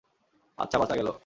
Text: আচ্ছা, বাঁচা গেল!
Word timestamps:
আচ্ছা, 0.57 0.77
বাঁচা 0.77 0.95
গেল! 0.95 1.11